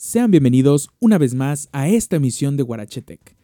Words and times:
Sean 0.00 0.30
bienvenidos 0.30 0.90
una 1.00 1.18
vez 1.18 1.34
más 1.34 1.68
a 1.72 1.88
esta 1.88 2.14
emisión 2.14 2.56
de 2.56 2.62
Guarachetec. 2.62 3.34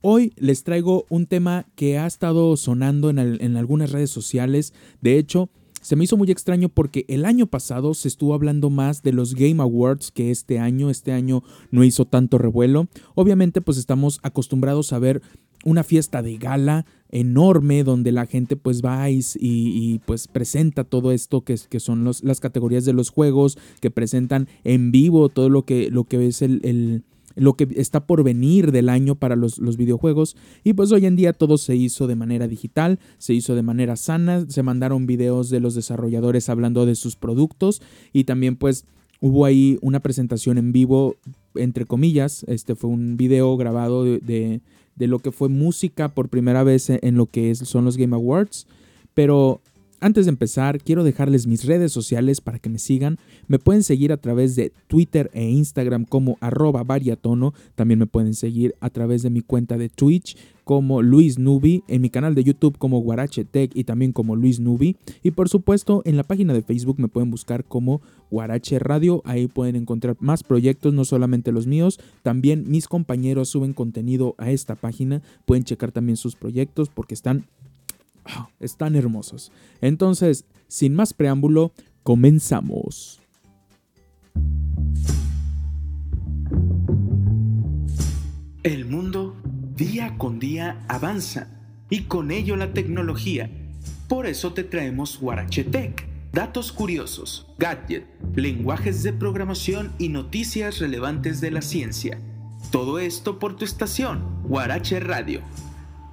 Hoy 0.00 0.32
les 0.36 0.64
traigo 0.64 1.04
un 1.10 1.26
tema 1.26 1.66
que 1.74 1.98
ha 1.98 2.06
estado 2.06 2.56
sonando 2.56 3.10
en, 3.10 3.18
en, 3.18 3.56
algunas 3.58 3.92
redes 3.92 4.08
sociales. 4.08 4.72
De 5.02 5.18
hecho, 5.18 5.50
se 5.82 5.96
me 5.96 6.04
hizo 6.04 6.16
muy 6.16 6.30
extraño 6.30 6.70
porque 6.70 7.04
el 7.08 7.26
año 7.26 7.46
pasado 7.48 7.92
se 7.92 8.08
estuvo 8.08 8.32
hablando 8.32 8.70
más 8.70 9.02
de 9.02 9.12
los 9.12 9.34
Game 9.34 9.62
Awards 9.62 10.10
que 10.10 10.30
este 10.30 10.58
año. 10.58 10.88
Este 10.88 11.12
año 11.12 11.42
no 11.70 11.84
hizo 11.84 12.06
tanto 12.06 12.38
revuelo. 12.38 12.88
Obviamente, 13.14 13.60
pues 13.60 13.76
estamos 13.76 14.20
acostumbrados 14.22 14.94
a 14.94 14.98
ver 14.98 15.20
una 15.64 15.84
fiesta 15.84 16.22
de 16.22 16.36
gala 16.36 16.86
enorme 17.10 17.84
donde 17.84 18.12
la 18.12 18.26
gente 18.26 18.56
pues 18.56 18.82
va 18.82 19.10
y, 19.10 20.00
pues 20.06 20.28
presenta 20.28 20.84
todo 20.84 21.12
esto 21.12 21.42
que, 21.42 21.56
son 21.80 22.04
las 22.04 22.40
categorías 22.40 22.84
de 22.84 22.92
los 22.92 23.10
juegos, 23.10 23.58
que 23.80 23.90
presentan 23.90 24.48
en 24.64 24.92
vivo 24.92 25.28
todo 25.28 25.48
lo 25.48 25.64
que, 25.64 25.90
lo 25.90 26.04
que 26.04 26.26
es 26.26 26.42
el, 26.42 27.02
lo 27.34 27.54
que 27.54 27.68
está 27.76 28.06
por 28.06 28.22
venir 28.22 28.72
del 28.72 28.88
año 28.88 29.16
para 29.16 29.36
los, 29.36 29.58
videojuegos. 29.76 30.36
Y 30.64 30.74
pues 30.74 30.92
hoy 30.92 31.06
en 31.06 31.16
día 31.16 31.32
todo 31.32 31.58
se 31.58 31.76
hizo 31.76 32.06
de 32.06 32.16
manera 32.16 32.48
digital, 32.48 32.98
se 33.18 33.34
hizo 33.34 33.54
de 33.54 33.62
manera 33.62 33.96
sana, 33.96 34.46
se 34.48 34.62
mandaron 34.62 35.06
videos 35.06 35.50
de 35.50 35.60
los 35.60 35.74
desarrolladores 35.74 36.48
hablando 36.48 36.86
de 36.86 36.94
sus 36.94 37.16
productos 37.16 37.82
y 38.12 38.24
también 38.24 38.56
pues 38.56 38.86
hubo 39.20 39.44
ahí 39.44 39.78
una 39.82 40.00
presentación 40.00 40.58
en 40.58 40.72
vivo, 40.72 41.16
entre 41.54 41.84
comillas, 41.84 42.44
este 42.48 42.74
fue 42.74 42.88
un 42.90 43.16
video 43.16 43.56
grabado 43.56 44.04
de 44.04 44.60
lo 45.06 45.18
que 45.18 45.32
fue 45.32 45.48
música 45.48 46.08
por 46.08 46.28
primera 46.28 46.62
vez 46.62 46.90
en 46.90 47.16
lo 47.16 47.26
que 47.26 47.54
son 47.54 47.84
los 47.84 47.96
Game 47.96 48.14
Awards. 48.14 48.66
Pero 49.14 49.60
antes 50.00 50.26
de 50.26 50.30
empezar, 50.30 50.80
quiero 50.82 51.04
dejarles 51.04 51.46
mis 51.46 51.64
redes 51.64 51.92
sociales 51.92 52.40
para 52.40 52.58
que 52.58 52.70
me 52.70 52.78
sigan. 52.78 53.18
Me 53.48 53.58
pueden 53.58 53.82
seguir 53.82 54.12
a 54.12 54.16
través 54.16 54.56
de 54.56 54.72
Twitter 54.86 55.30
e 55.34 55.48
Instagram 55.48 56.04
como 56.04 56.38
arroba 56.40 56.82
variatono. 56.82 57.54
También 57.74 57.98
me 57.98 58.06
pueden 58.06 58.34
seguir 58.34 58.74
a 58.80 58.90
través 58.90 59.22
de 59.22 59.30
mi 59.30 59.42
cuenta 59.42 59.76
de 59.76 59.88
Twitch 59.88 60.36
como 60.64 61.02
Luis 61.02 61.38
Nubi, 61.38 61.82
en 61.88 62.00
mi 62.00 62.10
canal 62.10 62.36
de 62.36 62.44
YouTube 62.44 62.78
como 62.78 63.00
Guarache 63.00 63.44
Tech 63.44 63.72
y 63.74 63.84
también 63.84 64.12
como 64.12 64.36
Luis 64.36 64.60
Nubi. 64.60 64.96
Y 65.22 65.32
por 65.32 65.48
supuesto, 65.48 66.02
en 66.04 66.16
la 66.16 66.22
página 66.22 66.54
de 66.54 66.62
Facebook 66.62 67.00
me 67.00 67.08
pueden 67.08 67.30
buscar 67.30 67.64
como 67.64 68.00
Guarache 68.30 68.78
Radio. 68.78 69.20
Ahí 69.24 69.48
pueden 69.48 69.74
encontrar 69.74 70.16
más 70.20 70.44
proyectos, 70.44 70.94
no 70.94 71.04
solamente 71.04 71.50
los 71.52 71.66
míos. 71.66 71.98
También 72.22 72.64
mis 72.68 72.86
compañeros 72.86 73.48
suben 73.48 73.72
contenido 73.72 74.34
a 74.38 74.50
esta 74.50 74.76
página. 74.76 75.22
Pueden 75.44 75.64
checar 75.64 75.92
también 75.92 76.16
sus 76.16 76.36
proyectos 76.36 76.88
porque 76.88 77.14
están 77.14 77.46
Están 78.60 78.96
hermosos. 78.96 79.52
Entonces, 79.80 80.44
sin 80.68 80.94
más 80.94 81.14
preámbulo, 81.14 81.72
comenzamos. 82.02 83.20
El 88.62 88.84
mundo 88.84 89.36
día 89.74 90.18
con 90.18 90.38
día 90.38 90.84
avanza 90.88 91.48
y 91.88 92.02
con 92.02 92.30
ello 92.30 92.56
la 92.56 92.72
tecnología. 92.72 93.50
Por 94.08 94.26
eso 94.26 94.52
te 94.52 94.64
traemos 94.64 95.20
Tech, 95.70 96.06
datos 96.32 96.72
curiosos, 96.72 97.46
gadgets, 97.58 98.06
lenguajes 98.34 99.02
de 99.02 99.12
programación 99.12 99.92
y 99.98 100.08
noticias 100.08 100.78
relevantes 100.78 101.40
de 101.40 101.50
la 101.50 101.62
ciencia. 101.62 102.20
Todo 102.70 102.98
esto 102.98 103.38
por 103.38 103.56
tu 103.56 103.64
estación, 103.64 104.42
Guarache 104.44 105.00
Radio. 105.00 105.40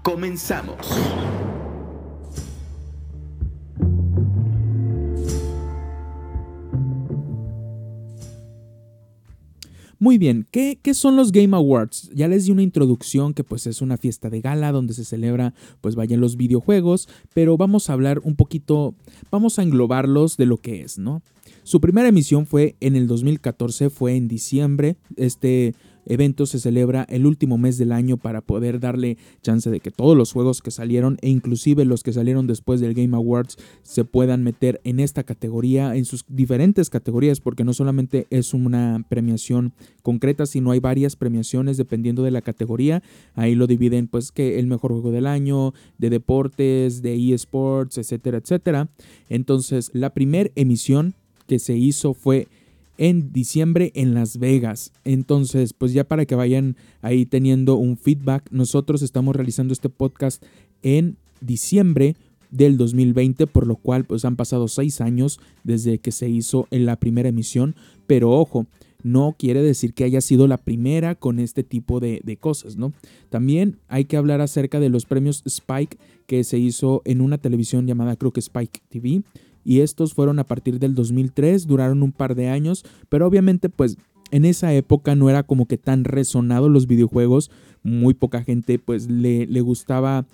Comenzamos. 0.03 0.87
Muy 10.07 10.17
bien, 10.17 10.47
¿qué, 10.51 10.79
¿qué, 10.81 10.93
son 10.93 11.17
los 11.17 11.33
Game 11.33 11.53
Awards? 11.53 12.09
Ya 12.15 12.29
les 12.29 12.45
di 12.45 12.51
una 12.53 12.63
introducción 12.63 13.33
que 13.33 13.43
pues 13.43 13.67
es 13.67 13.81
una 13.81 13.97
fiesta 13.97 14.29
de 14.29 14.39
gala 14.39 14.71
donde 14.71 14.93
se 14.93 15.03
celebra 15.03 15.53
pues 15.81 15.95
vayan 15.95 16.21
los 16.21 16.37
videojuegos, 16.37 17.09
pero 17.33 17.57
vamos 17.57 17.89
a 17.89 17.93
hablar 17.93 18.21
un 18.23 18.37
poquito, 18.37 18.95
vamos 19.31 19.59
a 19.59 19.63
englobarlos 19.63 20.37
de 20.37 20.45
lo 20.45 20.59
que 20.59 20.79
es, 20.79 20.97
¿no? 20.97 21.23
Su 21.63 21.81
primera 21.81 22.07
emisión 22.07 22.45
fue 22.45 22.77
en 22.79 22.95
el 22.95 23.05
2014, 23.05 23.89
fue 23.89 24.15
en 24.15 24.29
diciembre, 24.29 24.95
este 25.17 25.75
evento 26.07 26.45
se 26.45 26.59
celebra 26.59 27.05
el 27.09 27.25
último 27.25 27.57
mes 27.57 27.77
del 27.77 27.91
año 27.91 28.17
para 28.17 28.41
poder 28.41 28.79
darle 28.79 29.17
chance 29.41 29.69
de 29.69 29.79
que 29.79 29.91
todos 29.91 30.17
los 30.17 30.33
juegos 30.33 30.61
que 30.61 30.71
salieron 30.71 31.17
e 31.21 31.29
inclusive 31.29 31.85
los 31.85 32.03
que 32.03 32.13
salieron 32.13 32.47
después 32.47 32.79
del 32.79 32.93
Game 32.93 33.15
Awards 33.15 33.57
se 33.83 34.05
puedan 34.05 34.43
meter 34.43 34.81
en 34.83 34.99
esta 34.99 35.23
categoría, 35.23 35.95
en 35.95 36.05
sus 36.05 36.25
diferentes 36.27 36.89
categorías, 36.89 37.39
porque 37.39 37.63
no 37.63 37.73
solamente 37.73 38.27
es 38.29 38.53
una 38.53 39.05
premiación 39.09 39.73
concreta, 40.01 40.45
sino 40.45 40.71
hay 40.71 40.79
varias 40.79 41.15
premiaciones 41.15 41.77
dependiendo 41.77 42.23
de 42.23 42.31
la 42.31 42.41
categoría. 42.41 43.03
Ahí 43.35 43.55
lo 43.55 43.67
dividen 43.67 44.07
pues 44.07 44.31
que 44.31 44.59
el 44.59 44.67
mejor 44.67 44.91
juego 44.91 45.11
del 45.11 45.27
año, 45.27 45.73
de 45.97 46.09
deportes, 46.09 47.01
de 47.01 47.33
eSports, 47.33 47.97
etcétera, 47.97 48.37
etcétera. 48.37 48.89
Entonces, 49.29 49.91
la 49.93 50.13
primera 50.13 50.49
emisión 50.55 51.15
que 51.47 51.59
se 51.59 51.75
hizo 51.75 52.13
fue 52.13 52.47
en 52.97 53.31
diciembre 53.31 53.91
en 53.95 54.13
Las 54.13 54.37
Vegas. 54.37 54.91
Entonces, 55.03 55.73
pues 55.73 55.93
ya 55.93 56.03
para 56.03 56.25
que 56.25 56.35
vayan 56.35 56.75
ahí 57.01 57.25
teniendo 57.25 57.75
un 57.75 57.97
feedback, 57.97 58.49
nosotros 58.51 59.01
estamos 59.01 59.35
realizando 59.35 59.73
este 59.73 59.89
podcast 59.89 60.43
en 60.81 61.17
diciembre 61.41 62.15
del 62.51 62.77
2020, 62.77 63.47
por 63.47 63.67
lo 63.67 63.75
cual 63.75 64.05
pues 64.05 64.25
han 64.25 64.35
pasado 64.35 64.67
seis 64.67 65.01
años 65.01 65.39
desde 65.63 65.99
que 65.99 66.11
se 66.11 66.29
hizo 66.29 66.67
en 66.71 66.85
la 66.85 66.95
primera 66.95 67.29
emisión, 67.29 67.75
pero 68.07 68.31
ojo, 68.31 68.65
no 69.03 69.35
quiere 69.37 69.61
decir 69.61 69.93
que 69.93 70.03
haya 70.03 70.21
sido 70.21 70.47
la 70.47 70.57
primera 70.57 71.15
con 71.15 71.39
este 71.39 71.63
tipo 71.63 71.99
de, 71.99 72.21
de, 72.23 72.37
cosas, 72.37 72.77
¿no? 72.77 72.93
También 73.29 73.77
hay 73.87 74.05
que 74.05 74.17
hablar 74.17 74.41
acerca 74.41 74.79
de 74.79 74.89
los 74.89 75.05
premios 75.05 75.43
Spike 75.45 75.97
que 76.25 76.43
se 76.43 76.57
hizo 76.57 77.01
en 77.05 77.21
una 77.21 77.37
televisión 77.37 77.85
llamada 77.85 78.15
creo 78.15 78.31
que 78.31 78.39
Spike 78.39 78.81
TV, 78.89 79.21
y 79.67 79.81
estos 79.81 80.13
fueron 80.13 80.39
a 80.39 80.45
partir 80.45 80.79
del 80.79 80.95
2003, 80.95 81.67
duraron 81.67 82.01
un 82.01 82.13
par 82.13 82.35
de 82.35 82.47
años, 82.47 82.85
pero 83.09 83.27
obviamente 83.27 83.67
pues 83.67 83.97
en 84.31 84.45
esa 84.45 84.73
época 84.73 85.13
no 85.13 85.29
era 85.29 85.43
como 85.43 85.65
que 85.65 85.77
tan 85.77 86.05
resonado 86.05 86.69
los 86.69 86.87
videojuegos, 86.87 87.51
muy 87.83 88.13
poca 88.13 88.43
gente 88.43 88.79
pues 88.79 89.09
le, 89.09 89.45
le 89.45 89.59
gustaba 89.59 90.25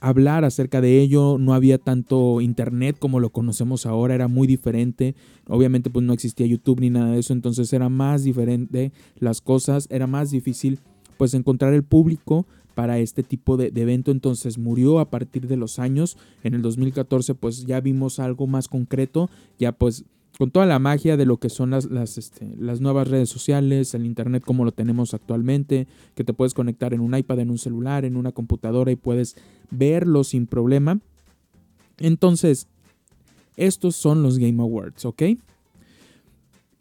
hablar 0.00 0.44
acerca 0.44 0.80
de 0.80 1.00
ello, 1.00 1.36
no 1.38 1.54
había 1.54 1.78
tanto 1.78 2.40
internet 2.40 2.96
como 2.98 3.20
lo 3.20 3.30
conocemos 3.30 3.86
ahora, 3.86 4.16
era 4.16 4.26
muy 4.26 4.48
diferente, 4.48 5.14
obviamente 5.46 5.88
pues 5.88 6.04
no 6.04 6.12
existía 6.12 6.46
YouTube 6.46 6.80
ni 6.80 6.90
nada 6.90 7.12
de 7.12 7.20
eso, 7.20 7.32
entonces 7.32 7.72
era 7.72 7.88
más 7.88 8.24
diferente 8.24 8.90
las 9.20 9.40
cosas, 9.40 9.86
era 9.88 10.08
más 10.08 10.32
difícil 10.32 10.80
pues 11.16 11.32
encontrar 11.34 11.74
el 11.74 11.84
público 11.84 12.44
para 12.80 12.98
este 12.98 13.22
tipo 13.22 13.58
de, 13.58 13.66
evento. 13.74 14.10
Entonces 14.10 14.56
murió 14.56 15.00
a 15.00 15.10
partir 15.10 15.46
de 15.48 15.58
los 15.58 15.78
años. 15.78 16.16
En 16.42 16.54
el 16.54 16.62
2014 16.62 17.34
pues 17.34 17.66
ya 17.66 17.78
vimos 17.82 18.18
algo 18.18 18.46
más 18.46 18.68
concreto. 18.68 19.28
Ya 19.58 19.72
pues 19.72 20.06
con 20.38 20.50
toda 20.50 20.64
la 20.64 20.78
magia 20.78 21.18
de 21.18 21.26
lo 21.26 21.36
que 21.36 21.50
son 21.50 21.72
las, 21.72 21.90
las, 21.90 22.16
este, 22.16 22.48
las 22.58 22.80
nuevas 22.80 23.06
redes 23.06 23.28
sociales, 23.28 23.92
el 23.92 24.06
Internet 24.06 24.44
como 24.46 24.64
lo 24.64 24.72
tenemos 24.72 25.12
actualmente, 25.12 25.88
que 26.14 26.24
te 26.24 26.32
puedes 26.32 26.54
conectar 26.54 26.94
en 26.94 27.00
un 27.00 27.14
iPad, 27.14 27.40
en 27.40 27.50
un 27.50 27.58
celular, 27.58 28.06
en 28.06 28.16
una 28.16 28.32
computadora 28.32 28.90
y 28.90 28.96
puedes 28.96 29.36
verlo 29.70 30.24
sin 30.24 30.46
problema. 30.46 31.00
Entonces, 31.98 32.66
estos 33.58 33.94
son 33.94 34.22
los 34.22 34.38
Game 34.38 34.62
Awards, 34.62 35.04
¿ok? 35.04 35.22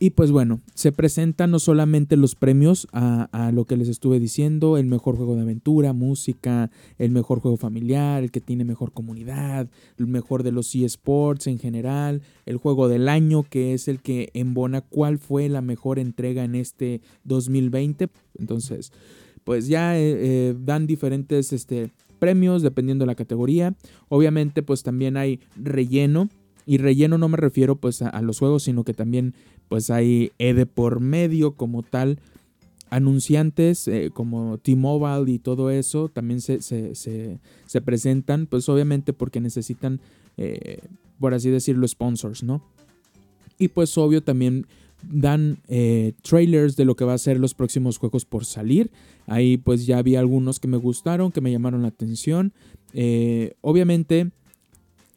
Y 0.01 0.11
pues 0.11 0.31
bueno, 0.31 0.61
se 0.75 0.93
presentan 0.93 1.51
no 1.51 1.59
solamente 1.59 2.15
los 2.15 2.35
premios 2.35 2.87
a, 2.93 3.51
lo 3.53 3.65
que 3.65 3.75
les 3.75 3.89
estuve 3.89 4.17
diciendo, 4.17 4.77
el 4.77 4.85
mejor 4.85 5.17
juego 5.17 5.35
de 5.35 5.41
aventura, 5.41 5.91
música, 5.91 6.71
el 6.97 7.11
mejor 7.11 7.41
juego 7.41 7.57
familiar, 7.57 8.23
el 8.23 8.31
que 8.31 8.39
tiene 8.39 8.63
mejor 8.63 8.93
comunidad, 8.93 9.67
el 9.97 10.07
mejor 10.07 10.43
de 10.43 10.53
los 10.53 10.73
eSports 10.73 11.47
en 11.47 11.59
general, 11.59 12.21
el 12.45 12.55
juego 12.55 12.87
del 12.87 13.09
año 13.09 13.43
que 13.43 13.73
es 13.73 13.89
el 13.89 14.01
que 14.01 14.29
embona 14.33 14.79
cuál 14.79 15.17
fue 15.17 15.49
la 15.49 15.61
mejor 15.61 15.99
entrega 15.99 16.45
en 16.45 16.55
este 16.55 17.01
2020. 17.25 18.07
Entonces, 18.37 18.93
pues 19.43 19.67
ya 19.67 19.97
eh, 19.97 20.15
eh, 20.17 20.55
dan 20.57 20.87
diferentes 20.87 21.51
este, 21.51 21.91
premios 22.19 22.61
dependiendo 22.61 23.03
de 23.03 23.07
la 23.07 23.15
categoría. 23.15 23.75
Obviamente 24.07 24.63
pues 24.63 24.81
también 24.81 25.17
hay 25.17 25.41
relleno 25.57 26.29
y 26.69 26.77
relleno 26.77 27.17
no 27.17 27.27
me 27.29 27.37
refiero 27.37 27.77
pues 27.77 28.03
a, 28.03 28.21
los 28.21 28.37
juegos, 28.37 28.61
sino 28.61 28.83
que 28.83 28.93
también 28.93 29.33
pues 29.69 29.89
hay 29.89 30.31
de 30.37 30.67
por 30.67 30.99
medio 30.99 31.53
como 31.55 31.81
tal. 31.81 32.19
Anunciantes 32.91 33.87
eh, 33.87 34.11
como 34.13 34.59
T-Mobile 34.59 35.31
y 35.31 35.39
todo 35.39 35.71
eso 35.71 36.09
también 36.09 36.41
se, 36.41 36.61
se, 36.61 37.81
presentan, 37.81 38.45
pues 38.45 38.69
obviamente 38.69 39.13
porque 39.13 39.41
necesitan, 39.41 39.99
eh, 40.37 40.81
por 41.19 41.33
así 41.33 41.49
decirlo, 41.49 41.87
sponsors, 41.87 42.43
¿no? 42.43 42.61
Y 43.57 43.69
pues 43.69 43.97
obvio 43.97 44.21
también 44.21 44.67
dan 45.01 45.57
eh, 45.69 46.13
trailers 46.21 46.75
de 46.75 46.85
lo 46.85 46.95
que 46.95 47.03
va 47.03 47.15
a 47.15 47.17
ser 47.17 47.39
los 47.39 47.55
próximos 47.55 47.97
juegos 47.97 48.25
por 48.25 48.45
salir. 48.45 48.91
Ahí 49.25 49.57
pues 49.57 49.87
ya 49.87 50.03
vi 50.03 50.17
algunos 50.17 50.59
que 50.59 50.67
me 50.67 50.77
gustaron, 50.77 51.31
que 51.31 51.41
me 51.41 51.51
llamaron 51.51 51.81
la 51.81 51.87
atención. 51.87 52.53
obviamente 53.61 54.29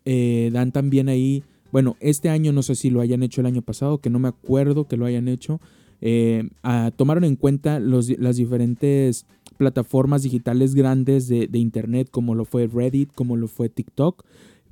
eh, 0.05 0.51
dan 0.53 0.73
también 0.73 1.09
ahí, 1.09 1.43
bueno, 1.71 1.97
este 2.01 2.29
año 2.29 2.53
no 2.53 2.63
sé 2.63 2.75
si 2.75 2.91
lo 2.91 3.01
hayan 3.01 3.23
hecho 3.23 3.41
el 3.41 3.47
año 3.47 3.63
pasado, 3.63 3.99
que 3.99 4.11
no 4.11 4.19
me 4.19 4.29
acuerdo 4.29 4.87
que 4.87 4.97
lo 4.97 5.07
hayan 5.07 5.29
hecho. 5.29 5.61
eh, 6.01 6.49
tomaron 6.97 7.25
en 7.25 7.37
cuenta 7.37 7.79
las 7.81 8.37
diferentes 8.37 9.27
plataformas 9.57 10.25
digitales 10.25 10.75
grandes 10.75 11.29
de, 11.29 11.49
Internet, 11.53 12.09
como 12.11 12.35
lo 12.35 12.45
fue 12.45 12.67
Reddit, 12.67 13.13
como 13.15 13.37
lo 13.37 13.47
fue 13.47 13.69
TikTok, 13.69 14.25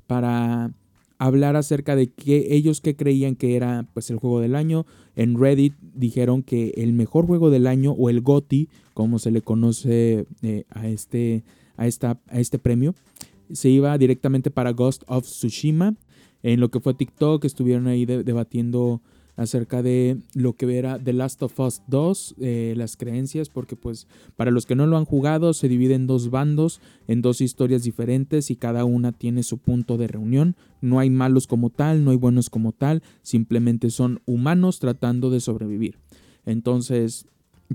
para 0.07 0.71
hablar 1.17 1.55
acerca 1.55 1.95
de 1.95 2.07
qué 2.07 2.47
ellos 2.55 2.81
que 2.81 2.95
creían 2.95 3.35
que 3.35 3.55
era 3.55 3.85
pues 3.93 4.09
el 4.09 4.17
juego 4.17 4.41
del 4.41 4.55
año. 4.55 4.85
En 5.15 5.39
Reddit 5.39 5.75
dijeron 5.93 6.43
que 6.43 6.73
el 6.77 6.93
mejor 6.93 7.25
juego 7.25 7.49
del 7.49 7.67
año 7.67 7.91
o 7.91 8.09
el 8.09 8.21
GOTI, 8.21 8.69
como 8.93 9.19
se 9.19 9.31
le 9.31 9.41
conoce 9.41 10.25
eh, 10.41 10.63
a, 10.69 10.87
este, 10.87 11.43
a, 11.77 11.87
esta, 11.87 12.19
a 12.27 12.39
este 12.39 12.59
premio, 12.59 12.95
se 13.53 13.69
iba 13.69 13.97
directamente 13.97 14.51
para 14.51 14.71
Ghost 14.71 15.03
of 15.07 15.25
Tsushima. 15.25 15.95
En 16.43 16.59
lo 16.59 16.69
que 16.69 16.79
fue 16.79 16.93
TikTok 16.93 17.45
estuvieron 17.45 17.87
ahí 17.87 18.05
debatiendo 18.05 19.01
acerca 19.35 19.81
de 19.81 20.17
lo 20.33 20.53
que 20.53 20.77
era 20.77 20.99
The 20.99 21.13
Last 21.13 21.41
of 21.43 21.59
Us 21.59 21.81
2, 21.87 22.35
eh, 22.39 22.73
las 22.77 22.97
creencias, 22.97 23.49
porque 23.49 23.75
pues 23.75 24.07
para 24.35 24.51
los 24.51 24.65
que 24.65 24.75
no 24.75 24.85
lo 24.87 24.97
han 24.97 25.05
jugado 25.05 25.53
se 25.53 25.67
divide 25.67 25.95
en 25.95 26.07
dos 26.07 26.29
bandos, 26.29 26.81
en 27.07 27.21
dos 27.21 27.41
historias 27.41 27.83
diferentes 27.83 28.51
y 28.51 28.55
cada 28.55 28.85
una 28.85 29.11
tiene 29.11 29.43
su 29.43 29.57
punto 29.57 29.97
de 29.97 30.07
reunión. 30.07 30.55
No 30.81 30.99
hay 30.99 31.09
malos 31.09 31.47
como 31.47 31.69
tal, 31.69 32.03
no 32.03 32.11
hay 32.11 32.17
buenos 32.17 32.49
como 32.49 32.71
tal, 32.71 33.01
simplemente 33.21 33.89
son 33.89 34.21
humanos 34.25 34.79
tratando 34.79 35.29
de 35.29 35.39
sobrevivir. 35.39 35.97
Entonces, 36.45 37.25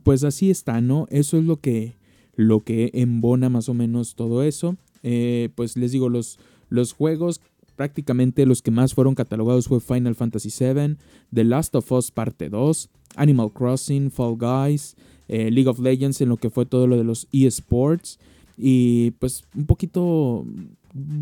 pues 0.03 0.25
así 0.25 0.51
está, 0.51 0.81
¿no? 0.81 1.07
Eso 1.11 1.39
es 1.39 1.45
lo 1.45 1.61
que, 1.61 1.97
lo 2.35 2.61
que 2.61 2.91
embona 2.95 3.49
más 3.49 3.69
o 3.69 3.75
menos 3.75 4.15
todo 4.15 4.43
eso. 4.43 4.77
Eh, 5.09 5.51
pues 5.55 5.77
les 5.77 5.93
digo, 5.93 6.09
los, 6.09 6.41
los 6.69 6.93
juegos 6.93 7.41
prácticamente 7.77 8.45
los 8.45 8.61
que 8.61 8.73
más 8.73 8.93
fueron 8.93 9.15
catalogados 9.15 9.69
fue 9.69 9.79
Final 9.79 10.17
Fantasy 10.17 10.49
VII, 10.49 10.97
The 11.33 11.45
Last 11.45 11.77
of 11.77 11.93
Us 11.93 12.11
Parte 12.11 12.49
2, 12.49 12.89
Animal 13.15 13.53
Crossing, 13.53 14.11
Fall 14.11 14.37
Guys, 14.37 14.97
eh, 15.29 15.53
League 15.53 15.69
of 15.69 15.79
Legends 15.79 16.21
en 16.23 16.31
lo 16.31 16.39
que 16.39 16.51
fue 16.51 16.67
todo 16.67 16.89
lo 16.89 16.97
de 16.97 17.05
los 17.05 17.29
eSports 17.31 18.19
y 18.59 19.13
pues 19.13 19.45
un 19.55 19.67
poquito, 19.67 20.45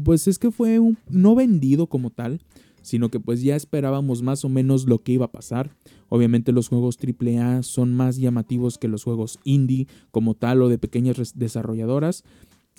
pues 0.03 0.29
es 0.29 0.39
que 0.39 0.51
fue 0.51 0.79
un, 0.79 0.97
no 1.11 1.35
vendido 1.35 1.87
como 1.87 2.09
tal, 2.09 2.41
sino 2.81 3.11
que 3.11 3.21
pues 3.21 3.43
ya 3.43 3.55
esperábamos 3.55 4.23
más 4.23 4.47
o 4.47 4.49
menos 4.49 4.87
lo 4.87 5.03
que 5.03 5.13
iba 5.13 5.27
a 5.27 5.33
pasar. 5.33 5.77
Obviamente 6.09 6.53
los 6.53 6.69
juegos 6.69 6.99
AAA 6.99 7.63
son 7.65 7.93
más 7.93 8.17
llamativos 8.17 8.79
que 8.79 8.89
los 8.89 9.05
juegos 9.05 9.41
indie 9.45 9.89
como 10.11 10.35
tal 10.35 10.63
o 10.63 10.71
de 10.71 10.79
pequeñas 10.79 11.35
desarrolladoras 11.35 12.25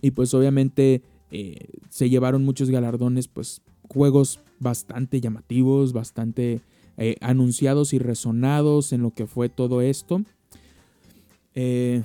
y 0.06 0.12
pues 0.12 0.36
obviamente 0.36 1.02
eh, 1.32 1.66
se 1.90 2.12
llevaron 2.12 2.46
muchos 2.46 2.70
galardones, 2.70 3.28
pues 3.28 3.64
juegos 3.90 4.40
bastante 4.60 5.20
llamativos, 5.20 5.94
bastante 5.94 6.62
eh, 6.98 7.16
anunciados 7.22 7.92
y 7.92 7.98
resonados 7.98 8.94
en 8.94 9.02
lo 9.02 9.10
que 9.10 9.26
fue 9.26 9.50
todo 9.50 9.82
esto. 9.82 10.22
Eh, 11.56 12.04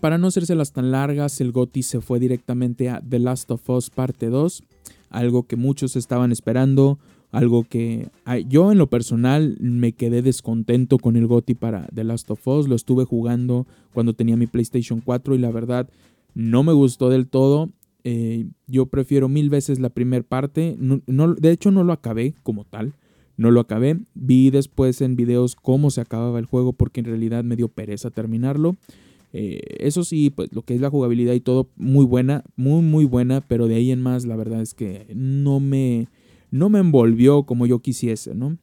para 0.00 0.16
no 0.16 0.28
hacérselas 0.28 0.72
tan 0.72 0.90
largas, 0.90 1.42
el 1.42 1.52
GOTI 1.52 1.82
se 1.82 2.00
fue 2.00 2.18
directamente 2.20 2.88
a 2.88 3.02
The 3.06 3.18
Last 3.18 3.50
of 3.50 3.68
Us 3.68 3.90
Parte 3.90 4.30
2, 4.30 4.62
algo 5.10 5.42
que 5.42 5.56
muchos 5.56 5.94
estaban 5.94 6.32
esperando, 6.32 6.98
algo 7.32 7.64
que 7.64 8.08
yo 8.48 8.72
en 8.72 8.78
lo 8.78 8.86
personal 8.86 9.58
me 9.60 9.92
quedé 9.92 10.22
descontento 10.22 10.96
con 10.96 11.16
el 11.16 11.26
GOTI 11.26 11.52
para 11.52 11.86
The 11.94 12.04
Last 12.04 12.30
of 12.30 12.48
Us, 12.48 12.66
lo 12.66 12.76
estuve 12.76 13.04
jugando 13.04 13.66
cuando 13.92 14.14
tenía 14.14 14.38
mi 14.38 14.46
PlayStation 14.46 15.02
4 15.02 15.34
y 15.34 15.38
la 15.38 15.50
verdad 15.50 15.86
no 16.38 16.62
me 16.62 16.72
gustó 16.72 17.08
del 17.08 17.26
todo. 17.26 17.72
Eh, 18.04 18.46
yo 18.68 18.86
prefiero 18.86 19.28
mil 19.28 19.50
veces 19.50 19.80
la 19.80 19.88
primera 19.90 20.22
parte. 20.22 20.76
De 20.78 21.50
hecho, 21.50 21.72
no 21.72 21.82
lo 21.82 21.92
acabé 21.92 22.36
como 22.44 22.64
tal. 22.64 22.94
No 23.36 23.50
lo 23.50 23.58
acabé. 23.58 23.98
Vi 24.14 24.50
después 24.50 25.00
en 25.00 25.16
videos 25.16 25.56
cómo 25.56 25.90
se 25.90 26.00
acababa 26.00 26.38
el 26.38 26.46
juego 26.46 26.72
porque 26.72 27.00
en 27.00 27.06
realidad 27.06 27.42
me 27.42 27.56
dio 27.56 27.66
pereza 27.66 28.10
terminarlo. 28.10 28.76
Eh, 29.32 29.60
eso 29.80 30.04
sí, 30.04 30.30
pues 30.30 30.50
lo 30.52 30.62
que 30.62 30.76
es 30.76 30.80
la 30.80 30.90
jugabilidad 30.90 31.34
y 31.34 31.40
todo, 31.40 31.70
muy 31.74 32.04
buena, 32.04 32.44
muy, 32.54 32.82
muy 32.82 33.04
buena, 33.04 33.40
pero 33.40 33.66
de 33.66 33.74
ahí 33.74 33.90
en 33.90 34.00
más, 34.00 34.24
la 34.24 34.36
verdad 34.36 34.62
es 34.62 34.74
que 34.74 35.08
no 35.16 35.58
me, 35.58 36.06
no 36.52 36.68
me 36.68 36.78
envolvió 36.78 37.42
como 37.42 37.66
yo 37.66 37.80
quisiese, 37.80 38.36
¿no? 38.36 38.58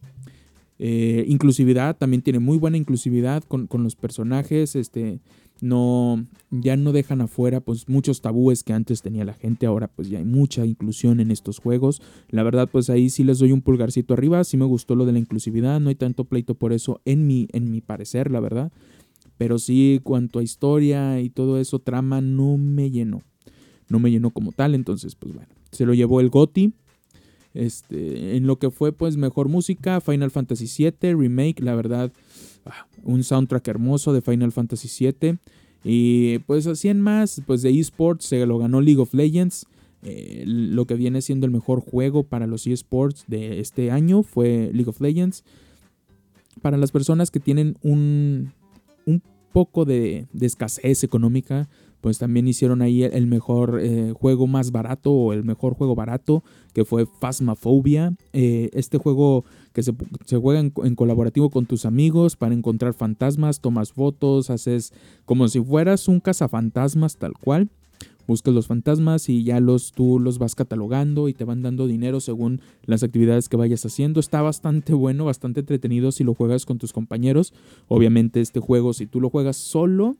Eh, 0.80 1.26
inclusividad, 1.28 1.98
también 1.98 2.22
tiene 2.22 2.40
muy 2.40 2.58
buena 2.58 2.78
inclusividad 2.78 3.44
con, 3.44 3.68
con 3.68 3.84
los 3.84 3.98
personajes, 3.98 4.78
este, 4.78 5.20
no 5.62 6.26
ya 6.52 6.76
no 6.78 6.92
dejan 6.92 7.22
afuera 7.22 7.60
pues 7.60 7.88
muchos 7.90 8.22
tabúes 8.22 8.64
que 8.64 8.74
antes 8.74 9.02
tenía 9.02 9.26
la 9.26 9.34
gente, 9.34 9.66
ahora 9.66 9.88
pues 9.88 10.10
ya 10.10 10.20
hay 10.20 10.26
mucha 10.26 10.66
inclusión 10.66 11.20
en 11.20 11.32
estos 11.32 11.60
juegos. 11.60 12.02
La 12.30 12.44
verdad 12.44 12.70
pues 12.72 12.90
ahí 12.90 13.10
sí 13.10 13.24
les 13.24 13.40
doy 13.40 13.52
un 13.52 13.62
pulgarcito 13.62 14.14
arriba, 14.14 14.44
sí 14.44 14.58
me 14.58 14.66
gustó 14.66 14.96
lo 14.96 15.06
de 15.06 15.14
la 15.14 15.20
inclusividad, 15.20 15.80
no 15.80 15.90
hay 15.90 15.96
tanto 15.96 16.26
pleito 16.26 16.56
por 16.56 16.74
eso 16.74 17.02
en 17.06 17.28
mi 17.28 17.48
en 17.52 17.72
mi 17.72 17.82
parecer, 17.82 18.32
la 18.32 18.40
verdad. 18.40 18.72
Pero 19.38 19.60
sí 19.60 20.00
cuanto 20.04 20.40
a 20.40 20.44
historia 20.44 21.20
y 21.20 21.30
todo 21.30 21.60
eso 21.60 21.80
trama 21.80 22.22
no 22.22 22.58
me 22.58 22.92
llenó. 22.92 23.22
No 23.90 24.00
me 24.00 24.10
llenó 24.10 24.32
como 24.32 24.52
tal, 24.52 24.76
entonces 24.76 25.16
pues 25.16 25.34
bueno, 25.34 25.50
se 25.72 25.86
lo 25.86 25.94
llevó 25.94 26.22
el 26.22 26.30
GOTI. 26.30 26.74
Este, 27.54 28.36
en 28.36 28.48
lo 28.48 28.60
que 28.60 28.70
fue 28.70 28.92
pues 28.92 29.16
mejor 29.16 29.48
música, 29.48 30.02
Final 30.02 30.30
Fantasy 30.30 30.68
VII 30.78 31.14
Remake, 31.14 31.62
la 31.62 31.74
verdad 31.74 32.12
un 33.06 33.24
soundtrack 33.24 33.68
hermoso 33.68 34.12
de 34.12 34.22
Final 34.22 34.52
Fantasy 34.52 34.90
VII. 35.06 35.38
Y 35.84 36.40
pues 36.40 36.68
así 36.68 36.90
en 36.90 37.00
más, 37.00 37.42
pues 37.46 37.62
de 37.62 37.80
esports 37.80 38.26
se 38.26 38.46
lo 38.46 38.58
ganó 38.58 38.82
League 38.82 39.00
of 39.00 39.14
Legends. 39.14 39.68
Eh, 40.02 40.44
lo 40.46 40.86
que 40.86 40.96
viene 40.96 41.22
siendo 41.22 41.46
el 41.46 41.52
mejor 41.52 41.80
juego 41.80 42.24
para 42.24 42.48
los 42.48 42.68
esports 42.68 43.26
de 43.28 43.60
este 43.60 43.92
año 43.92 44.24
fue 44.24 44.72
League 44.74 44.90
of 44.90 45.00
Legends. 45.00 45.44
Para 46.62 46.78
las 46.78 46.92
personas 46.92 47.32
que 47.32 47.40
tienen 47.40 47.78
un, 47.82 48.52
un 49.06 49.22
poco 49.52 49.86
de, 49.86 50.26
de 50.34 50.46
escasez 50.46 51.04
económica, 51.04 51.70
pues 52.06 52.20
también 52.20 52.48
hicieron 52.48 52.84
ahí 52.84 53.02
el 53.02 53.26
mejor 53.26 53.80
eh, 53.82 54.14
juego 54.16 54.46
más 54.46 54.72
barato 54.72 55.12
o 55.12 55.34
el 55.34 55.44
mejor 55.44 55.74
juego 55.74 55.96
barato, 55.96 56.44
que 56.72 56.86
fue 56.86 57.08
Phasmophobia. 57.08 58.16
Eh, 58.32 58.70
este 58.74 59.00
juego 59.00 59.44
que 59.74 59.82
se, 59.82 59.92
juega 60.40 60.60
en, 60.60 60.70
colaborativo 60.70 61.50
con 61.50 61.66
tus 61.66 61.84
amigos 61.84 62.36
para 62.36 62.54
encontrar 62.54 62.94
fantasmas, 62.94 63.60
tomas 63.60 63.92
fotos, 63.92 64.52
haces 64.52 64.94
como 65.26 65.48
si 65.48 65.60
fueras 65.64 66.08
un 66.08 66.20
cazafantasmas 66.20 67.18
tal 67.18 67.34
cual. 67.34 67.72
Buscas 68.28 68.54
los 68.54 68.68
fantasmas 68.68 69.28
y 69.28 69.44
ya 69.44 69.60
los, 69.60 69.92
tú 69.92 70.20
los 70.20 70.38
vas 70.38 70.54
catalogando 70.54 71.28
y 71.28 71.34
te 71.34 71.44
van 71.44 71.64
dando 71.64 71.88
dinero 71.88 72.20
según 72.20 72.62
las 72.84 73.02
actividades 73.02 73.50
que 73.50 73.58
vayas 73.58 73.84
haciendo. 73.84 74.20
Está 74.20 74.44
bastante 74.44 74.94
bueno, 74.94 75.26
bastante 75.26 75.62
entretenido 75.62 76.12
si 76.12 76.24
lo 76.24 76.36
juegas 76.36 76.68
con 76.68 76.78
tus 76.78 76.94
compañeros. 76.94 77.52
Obviamente 77.88 78.42
este 78.42 78.60
juego, 78.60 78.94
si 78.94 79.08
tú 79.08 79.20
lo 79.22 79.32
juegas 79.32 79.58
solo, 79.58 80.18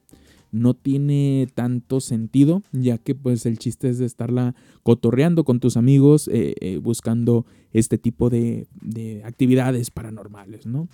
no 0.52 0.74
tiene 0.74 1.48
tanto 1.54 2.00
sentido, 2.00 2.62
ya 2.72 2.98
que 2.98 3.14
pues 3.14 3.46
el 3.46 3.58
chiste 3.58 3.88
es 3.88 3.98
de 3.98 4.06
estarla 4.06 4.54
cotorreando 4.82 5.44
con 5.44 5.60
tus 5.60 5.76
amigos, 5.76 6.28
eh, 6.28 6.54
eh, 6.60 6.78
buscando 6.78 7.46
este 7.72 7.98
tipo 7.98 8.30
de, 8.30 8.66
de, 8.80 9.22
actividades 9.24 9.90
paranormales, 9.90 10.66
¿no? 10.66 10.88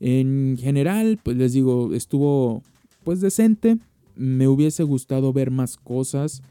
En 0.00 0.56
general, 0.58 1.18
pues 1.22 1.36
les 1.36 1.52
digo, 1.52 1.94
estuvo 1.94 2.62
pues 3.04 3.20
decente, 3.20 3.78
me 4.16 4.48
hubiese 4.48 4.82
gustado 4.82 5.32
ver 5.32 5.50
más 5.50 5.76
cosas 5.76 6.42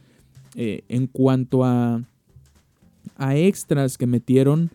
eh, 0.56 0.84
en 0.90 1.08
cuanto 1.08 1.64
a, 1.64 2.04
a 3.18 3.36
extras 3.36 3.98
que 3.98 4.08
metieron. 4.08 4.70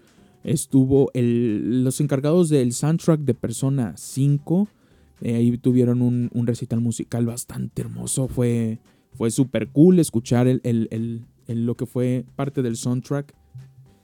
Estuvo 0.45 1.11
el, 1.13 1.85
los 1.85 2.01
encargados 2.01 2.49
del 2.49 2.73
soundtrack 2.73 3.21
de 3.21 3.35
Persona 3.35 3.95
5 3.97 4.69
eh, 5.21 5.35
ahí 5.35 5.57
tuvieron 5.59 6.03
un, 6.03 6.31
recital 6.47 6.81
musical 6.81 7.27
bastante 7.27 7.83
hermoso. 7.83 8.29
Fue, 8.29 8.79
fue 9.15 9.31
súper 9.31 9.69
cool 9.69 9.99
escuchar 9.99 10.47
el, 10.47 11.25
lo 11.49 11.77
que 11.77 11.87
fue 11.87 12.25
parte 12.37 12.63
del 12.63 12.77
soundtrack. 12.77 13.35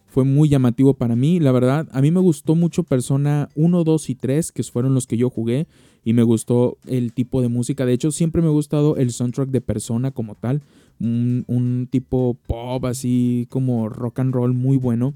Fue 0.06 0.24
muy 0.24 0.50
llamativo 0.50 0.92
para 0.92 1.16
mí, 1.16 1.40
la 1.40 1.52
verdad. 1.52 1.88
A 1.90 2.02
mí 2.02 2.10
me 2.10 2.20
gustó 2.20 2.54
mucho 2.54 2.82
Persona 2.82 3.48
1, 3.54 3.82
2 3.82 4.10
y 4.10 4.14
3, 4.14 4.52
que 4.52 4.62
fueron 4.62 4.92
los 4.92 5.06
que 5.06 5.16
yo 5.16 5.30
jugué. 5.30 5.66
Y 6.04 6.12
me 6.12 6.22
gustó 6.22 6.76
el 6.86 7.14
tipo 7.14 7.40
de 7.40 7.48
música. 7.48 7.86
De 7.86 7.94
hecho, 7.94 8.10
siempre 8.10 8.42
me 8.42 8.48
ha 8.48 8.52
gustado 8.52 8.96
el 8.96 9.10
soundtrack 9.12 9.48
de 9.48 9.62
Persona 9.62 10.10
como 10.10 10.34
tal. 10.34 10.60
Un, 11.00 11.44
un 11.46 11.88
tipo 11.90 12.36
pop, 12.46 12.84
así 12.84 13.46
como 13.48 13.88
rock 13.88 14.18
and 14.18 14.34
roll 14.34 14.52
muy 14.52 14.76
bueno. 14.76 15.14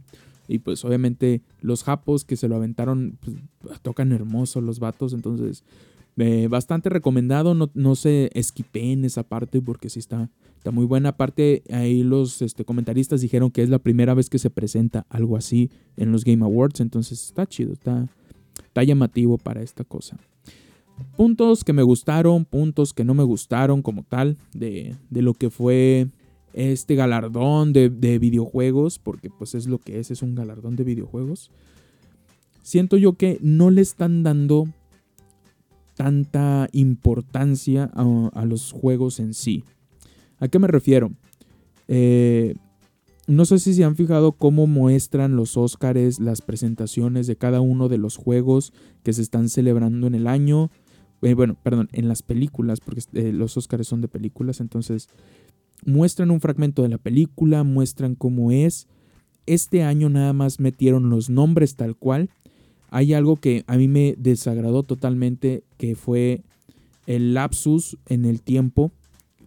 Y 0.48 0.58
pues 0.60 0.84
obviamente 0.84 1.42
los 1.60 1.82
japos 1.84 2.24
que 2.24 2.36
se 2.36 2.48
lo 2.48 2.56
aventaron 2.56 3.18
pues, 3.20 3.36
tocan 3.82 4.12
hermoso 4.12 4.60
los 4.60 4.78
vatos. 4.78 5.12
Entonces, 5.12 5.64
eh, 6.18 6.48
bastante 6.48 6.88
recomendado. 6.88 7.54
No, 7.54 7.70
no 7.74 7.94
se 7.94 8.30
en 8.74 9.04
esa 9.04 9.22
parte 9.22 9.60
porque 9.60 9.90
sí 9.90 9.98
está, 9.98 10.30
está 10.56 10.70
muy 10.70 10.86
buena. 10.86 11.10
Aparte, 11.10 11.62
ahí 11.70 12.02
los 12.02 12.42
este, 12.42 12.64
comentaristas 12.64 13.20
dijeron 13.20 13.50
que 13.50 13.62
es 13.62 13.68
la 13.68 13.78
primera 13.78 14.14
vez 14.14 14.30
que 14.30 14.38
se 14.38 14.50
presenta 14.50 15.06
algo 15.10 15.36
así 15.36 15.70
en 15.96 16.12
los 16.12 16.24
Game 16.24 16.44
Awards. 16.44 16.80
Entonces 16.80 17.22
está 17.22 17.46
chido, 17.46 17.74
está, 17.74 18.08
está 18.56 18.82
llamativo 18.82 19.36
para 19.38 19.62
esta 19.62 19.84
cosa. 19.84 20.16
Puntos 21.16 21.62
que 21.62 21.74
me 21.74 21.82
gustaron, 21.82 22.46
puntos 22.46 22.94
que 22.94 23.04
no 23.04 23.12
me 23.12 23.22
gustaron 23.22 23.82
como 23.82 24.02
tal 24.02 24.38
de, 24.54 24.96
de 25.10 25.22
lo 25.22 25.34
que 25.34 25.50
fue 25.50 26.08
este 26.56 26.94
galardón 26.94 27.74
de, 27.74 27.88
videojuegos, 28.18 28.98
porque 28.98 29.28
pues 29.30 29.54
es 29.54 29.66
lo 29.66 29.78
que 29.78 30.00
es, 30.00 30.10
es 30.10 30.22
un 30.22 30.34
galardón 30.34 30.74
de 30.74 30.84
videojuegos. 30.84 31.50
Siento 32.62 32.96
yo 32.96 33.12
que 33.12 33.38
no 33.42 33.70
le 33.70 33.82
están 33.82 34.22
dando 34.22 34.66
tanta 35.94 36.68
importancia 36.72 37.84
a, 37.94 38.44
los 38.44 38.72
juegos 38.72 39.20
en 39.20 39.34
sí. 39.34 39.64
¿A 40.38 40.48
qué 40.48 40.58
me 40.58 40.66
refiero? 40.66 41.12
Eh, 41.88 42.54
no 43.26 43.44
sé 43.44 43.58
si 43.58 43.74
se 43.74 43.84
han 43.84 43.96
fijado 43.96 44.32
cómo 44.32 44.66
muestran 44.66 45.36
los 45.36 45.56
Óscares 45.56 46.20
las 46.20 46.40
presentaciones 46.40 47.26
de 47.26 47.36
cada 47.36 47.60
uno 47.60 47.88
de 47.88 47.98
los 47.98 48.16
juegos 48.16 48.72
que 49.02 49.12
se 49.12 49.22
están 49.22 49.48
celebrando 49.48 50.06
en 50.06 50.14
el 50.14 50.26
año. 50.26 50.70
Eh, 51.22 51.34
bueno, 51.34 51.56
perdón, 51.62 51.88
en 51.92 52.08
las 52.08 52.22
películas, 52.22 52.80
porque 52.80 53.02
eh, 53.14 53.32
los 53.32 53.56
Óscares 53.56 53.88
son 53.88 54.00
de 54.00 54.08
películas, 54.08 54.60
entonces 54.60 55.08
muestran 55.86 56.30
un 56.30 56.40
fragmento 56.40 56.82
de 56.82 56.90
la 56.90 56.98
película, 56.98 57.64
muestran 57.64 58.14
cómo 58.14 58.50
es. 58.50 58.88
Este 59.46 59.82
año 59.82 60.08
nada 60.08 60.32
más 60.32 60.60
metieron 60.60 61.08
los 61.08 61.30
nombres 61.30 61.76
tal 61.76 61.96
cual. 61.96 62.28
Hay 62.90 63.14
algo 63.14 63.36
que 63.36 63.64
a 63.66 63.76
mí 63.76 63.88
me 63.88 64.14
desagradó 64.18 64.82
totalmente, 64.82 65.64
que 65.78 65.94
fue 65.94 66.42
el 67.06 67.34
lapsus 67.34 67.96
en 68.06 68.24
el 68.24 68.42
tiempo. 68.42 68.90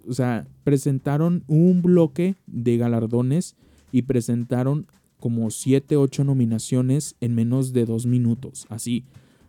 O 0.07 0.13
sea, 0.13 0.47
presentaron 0.63 1.43
un 1.47 1.81
bloque 1.81 2.35
de 2.47 2.77
galardones 2.77 3.55
y 3.91 4.03
presentaron 4.03 4.87
como 5.19 5.51
7, 5.51 5.97
8 5.97 6.23
nominaciones 6.23 7.15
en 7.19 7.35
menos 7.35 7.73
de 7.73 7.85
2 7.85 8.05
minutos, 8.05 8.65
así. 8.69 9.03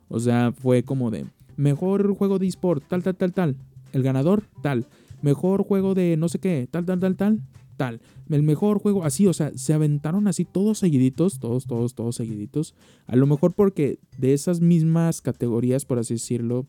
O 0.08 0.18
sea, 0.18 0.52
fue 0.52 0.82
como 0.82 1.10
de 1.10 1.26
mejor 1.56 2.12
juego 2.14 2.38
de 2.38 2.48
eSport, 2.48 2.82
tal, 2.88 3.02
tal, 3.02 3.14
tal, 3.14 3.32
tal. 3.32 3.56
El 3.92 4.02
ganador, 4.02 4.44
tal. 4.62 4.86
Mejor 5.22 5.64
juego 5.64 5.94
de 5.94 6.16
no 6.16 6.28
sé 6.28 6.38
qué, 6.38 6.68
tal, 6.70 6.84
tal, 6.86 7.00
tal, 7.00 7.16
tal, 7.16 7.42
tal. 7.76 8.00
El 8.28 8.42
mejor 8.42 8.78
juego, 8.78 9.04
así, 9.04 9.26
o 9.26 9.32
sea, 9.32 9.52
se 9.54 9.72
aventaron 9.72 10.28
así 10.28 10.44
todos 10.44 10.78
seguiditos, 10.78 11.38
todos, 11.38 11.66
todos, 11.66 11.94
todos 11.94 12.16
seguiditos. 12.16 12.74
A 13.06 13.16
lo 13.16 13.26
mejor 13.26 13.54
porque 13.54 13.98
de 14.18 14.34
esas 14.34 14.60
mismas 14.60 15.20
categorías, 15.20 15.84
por 15.84 15.98
así 15.98 16.14
decirlo, 16.14 16.66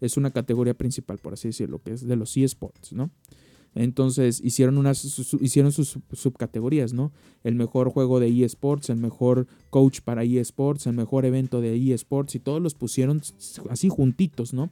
es 0.00 0.16
una 0.16 0.30
categoría 0.30 0.74
principal, 0.74 1.18
por 1.18 1.34
así 1.34 1.48
decirlo, 1.48 1.80
que 1.82 1.92
es 1.92 2.06
de 2.06 2.16
los 2.16 2.36
eSports, 2.36 2.92
¿no? 2.92 3.10
Entonces 3.74 4.40
hicieron, 4.42 4.78
unas, 4.78 5.04
hicieron 5.40 5.72
sus 5.72 5.98
subcategorías, 6.12 6.92
¿no? 6.92 7.12
El 7.42 7.56
mejor 7.56 7.90
juego 7.90 8.20
de 8.20 8.28
eSports, 8.44 8.88
el 8.90 8.98
mejor 8.98 9.48
coach 9.70 10.00
para 10.00 10.22
eSports, 10.22 10.86
el 10.86 10.94
mejor 10.94 11.24
evento 11.24 11.60
de 11.60 11.76
eSports 11.92 12.36
y 12.36 12.40
todos 12.40 12.62
los 12.62 12.74
pusieron 12.74 13.20
así 13.68 13.88
juntitos, 13.88 14.54
¿no? 14.54 14.70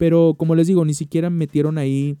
Pero 0.00 0.32
como 0.38 0.54
les 0.54 0.66
digo, 0.66 0.82
ni 0.86 0.94
siquiera 0.94 1.28
metieron 1.28 1.76
ahí 1.76 2.16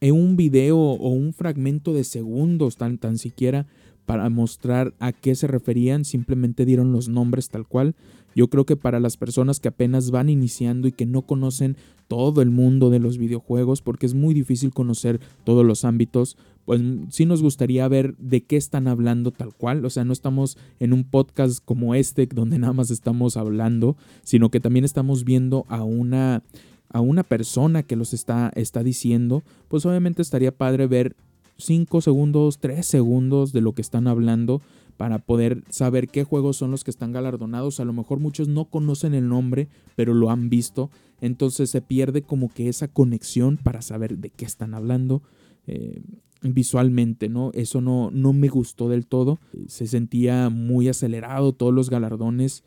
en 0.00 0.14
un 0.14 0.34
video 0.34 0.78
o 0.78 1.10
un 1.10 1.34
fragmento 1.34 1.92
de 1.92 2.04
segundos 2.04 2.76
tan, 2.76 2.96
tan 2.96 3.18
siquiera 3.18 3.66
para 4.06 4.30
mostrar 4.30 4.94
a 4.98 5.12
qué 5.12 5.34
se 5.34 5.46
referían, 5.46 6.06
simplemente 6.06 6.64
dieron 6.64 6.90
los 6.90 7.10
nombres 7.10 7.50
tal 7.50 7.68
cual. 7.68 7.94
Yo 8.34 8.48
creo 8.48 8.64
que 8.64 8.76
para 8.76 8.98
las 8.98 9.18
personas 9.18 9.60
que 9.60 9.68
apenas 9.68 10.10
van 10.10 10.30
iniciando 10.30 10.88
y 10.88 10.92
que 10.92 11.04
no 11.04 11.20
conocen 11.20 11.76
todo 12.08 12.40
el 12.40 12.50
mundo 12.50 12.88
de 12.88 12.98
los 12.98 13.18
videojuegos, 13.18 13.82
porque 13.82 14.06
es 14.06 14.14
muy 14.14 14.32
difícil 14.32 14.72
conocer 14.72 15.20
todos 15.44 15.66
los 15.66 15.84
ámbitos, 15.84 16.38
pues 16.64 16.80
sí 17.10 17.26
nos 17.26 17.42
gustaría 17.42 17.86
ver 17.88 18.16
de 18.16 18.42
qué 18.42 18.56
están 18.56 18.88
hablando 18.88 19.32
tal 19.32 19.54
cual. 19.54 19.84
O 19.84 19.90
sea, 19.90 20.04
no 20.04 20.14
estamos 20.14 20.56
en 20.78 20.94
un 20.94 21.04
podcast 21.04 21.62
como 21.62 21.94
este 21.94 22.26
donde 22.26 22.58
nada 22.58 22.72
más 22.72 22.90
estamos 22.90 23.36
hablando, 23.36 23.96
sino 24.22 24.50
que 24.50 24.60
también 24.60 24.84
estamos 24.84 25.24
viendo 25.24 25.66
a 25.68 25.84
una 25.84 26.42
a 26.90 27.00
una 27.00 27.22
persona 27.22 27.82
que 27.82 27.96
los 27.96 28.12
está, 28.12 28.52
está 28.54 28.82
diciendo, 28.82 29.42
pues 29.68 29.86
obviamente 29.86 30.22
estaría 30.22 30.52
padre 30.52 30.86
ver 30.86 31.16
5 31.56 32.00
segundos, 32.00 32.58
3 32.58 32.84
segundos 32.84 33.52
de 33.52 33.60
lo 33.60 33.72
que 33.72 33.82
están 33.82 34.08
hablando 34.08 34.60
para 34.96 35.18
poder 35.18 35.62
saber 35.70 36.08
qué 36.08 36.24
juegos 36.24 36.58
son 36.58 36.70
los 36.70 36.84
que 36.84 36.90
están 36.90 37.12
galardonados. 37.12 37.80
A 37.80 37.84
lo 37.84 37.92
mejor 37.92 38.20
muchos 38.20 38.48
no 38.48 38.66
conocen 38.66 39.14
el 39.14 39.28
nombre, 39.28 39.68
pero 39.96 40.12
lo 40.12 40.30
han 40.30 40.50
visto. 40.50 40.90
Entonces 41.20 41.70
se 41.70 41.80
pierde 41.80 42.22
como 42.22 42.52
que 42.52 42.68
esa 42.68 42.88
conexión 42.88 43.56
para 43.56 43.80
saber 43.80 44.18
de 44.18 44.30
qué 44.30 44.44
están 44.44 44.74
hablando 44.74 45.22
eh, 45.66 46.02
visualmente, 46.42 47.28
¿no? 47.28 47.50
Eso 47.54 47.80
no, 47.80 48.10
no 48.10 48.32
me 48.32 48.48
gustó 48.48 48.88
del 48.88 49.06
todo. 49.06 49.38
Se 49.68 49.86
sentía 49.86 50.50
muy 50.50 50.88
acelerado 50.88 51.52
todos 51.52 51.72
los 51.72 51.88
galardones. 51.88 52.64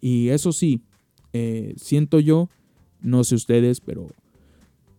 Y 0.00 0.28
eso 0.28 0.52
sí, 0.52 0.82
eh, 1.34 1.74
siento 1.76 2.20
yo, 2.20 2.48
no 3.04 3.22
sé 3.22 3.36
ustedes, 3.36 3.80
pero 3.80 4.08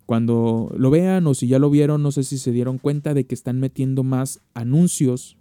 cuando 0.05 0.73
lo 0.77 0.91
vean 0.91 1.25
o 1.27 1.33
si 1.33 1.47
ya 1.47 1.59
lo 1.59 1.69
vieron, 1.69 2.03
no 2.03 2.11
sé 2.11 2.23
si 2.23 2.37
se 2.37 2.51
dieron 2.51 2.77
cuenta 2.77 3.13
de 3.13 3.25
que 3.25 3.35
están 3.35 3.59
metiendo 3.59 4.03
más 4.03 4.39
anuncios 4.53 5.37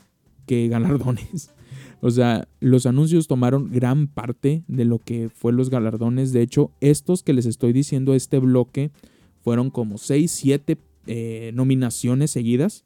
que 0.46 0.68
galardones. 0.68 1.50
O 2.00 2.10
sea, 2.10 2.48
los 2.60 2.84
anuncios 2.84 3.28
tomaron 3.28 3.70
gran 3.72 4.08
parte 4.08 4.62
de 4.68 4.84
lo 4.84 4.98
que 4.98 5.30
fue 5.30 5.54
los 5.54 5.70
galardones. 5.70 6.34
De 6.34 6.42
hecho, 6.42 6.70
estos 6.82 7.22
que 7.22 7.32
les 7.32 7.46
estoy 7.46 7.72
diciendo, 7.72 8.14
este 8.14 8.38
bloque, 8.38 8.90
fueron 9.42 9.70
como 9.70 9.96
6, 9.96 10.30
7 10.30 10.76
eh, 11.06 11.52
nominaciones 11.54 12.30
seguidas. 12.30 12.84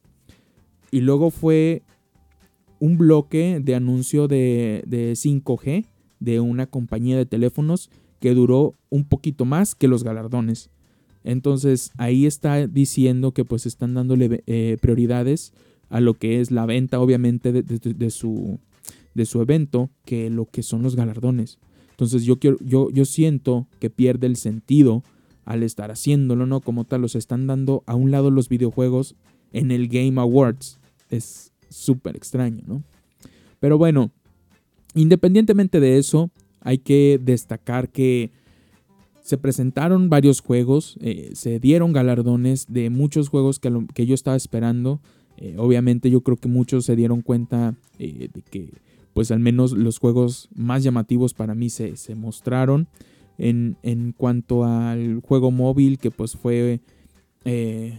Y 0.89 1.01
luego 1.01 1.31
fue 1.31 1.83
un 2.79 2.97
bloque 2.97 3.59
de 3.61 3.75
anuncio 3.75 4.29
de, 4.29 4.83
de 4.87 5.11
5G 5.11 5.87
de 6.21 6.39
una 6.39 6.67
compañía 6.67 7.17
de 7.17 7.25
teléfonos 7.25 7.89
que 8.19 8.33
duró 8.33 8.75
un 8.89 9.05
poquito 9.05 9.45
más 9.45 9.75
que 9.75 9.87
los 9.87 10.03
galardones. 10.03 10.69
Entonces 11.23 11.91
ahí 11.97 12.25
está 12.25 12.67
diciendo 12.67 13.33
que 13.33 13.45
pues 13.45 13.65
están 13.65 13.93
dándole 13.93 14.43
eh, 14.47 14.77
prioridades 14.81 15.53
a 15.89 15.99
lo 15.99 16.13
que 16.13 16.39
es 16.39 16.51
la 16.51 16.65
venta 16.65 16.99
obviamente 16.99 17.51
de, 17.51 18.09
su, 18.09 18.59
de 19.15 19.25
su 19.25 19.41
evento 19.41 19.89
que 20.05 20.29
lo 20.29 20.45
que 20.45 20.63
son 20.63 20.81
los 20.81 20.95
galardones. 20.95 21.59
Entonces 21.91 22.23
yo, 22.23 22.39
quiero, 22.39 22.57
yo, 22.61 22.89
yo 22.91 23.05
siento 23.05 23.67
que 23.79 23.89
pierde 23.89 24.27
el 24.27 24.37
sentido 24.37 25.03
al 25.45 25.63
estar 25.63 25.91
haciéndolo, 25.91 26.45
¿no? 26.45 26.61
Como 26.61 26.85
tal, 26.85 27.01
los 27.01 27.15
están 27.15 27.47
dando 27.47 27.83
a 27.87 27.95
un 27.95 28.11
lado 28.11 28.29
los 28.31 28.49
videojuegos 28.49 29.15
en 29.51 29.71
el 29.71 29.87
Game 29.87 30.21
Awards. 30.21 30.79
Es 31.09 31.51
súper 31.69 32.15
extraño, 32.15 32.63
¿no? 32.67 32.83
Pero 33.59 33.77
bueno, 33.77 34.11
independientemente 34.93 35.79
de 35.79 35.97
eso, 35.97 36.29
hay 36.61 36.79
que 36.79 37.19
destacar 37.23 37.89
que 37.89 38.31
se 39.29 39.37
presentaron 39.37 40.09
varios 40.09 40.41
juegos, 40.41 40.97
eh, 41.01 41.29
se 41.33 41.59
dieron 41.59 41.93
galardones 41.93 42.65
de 42.67 42.89
muchos 42.89 43.29
juegos 43.29 43.59
que, 43.59 44.05
yo 44.07 44.15
estaba 44.15 44.35
esperando. 44.35 45.01
Eh, 45.37 45.53
obviamente 45.59 46.09
yo 46.09 46.21
creo 46.21 46.35
que 46.35 46.47
muchos 46.47 46.85
se 46.85 46.95
dieron 46.95 47.21
cuenta 47.21 47.75
eh, 47.99 48.29
de 48.33 48.41
que 48.41 48.73
pues 49.13 49.29
al 49.29 49.39
menos 49.39 49.73
los 49.73 49.99
juegos 49.99 50.49
más 50.55 50.83
llamativos 50.83 51.35
para 51.35 51.53
mí 51.53 51.69
se, 51.69 51.93
mostraron. 52.15 52.87
En, 53.37 53.77
en, 53.83 54.13
cuanto 54.13 54.63
al 54.63 55.21
juego 55.21 55.51
móvil 55.51 55.99
que 55.99 56.09
pues 56.09 56.35
fue 56.35 56.79